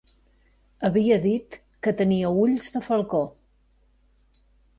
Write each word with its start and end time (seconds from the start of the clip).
Havia 0.87 1.17
dit 1.25 1.57
que 1.87 1.93
tenia 1.99 2.33
ulls 2.45 2.71
de 2.77 2.83
falcó. 2.89 3.21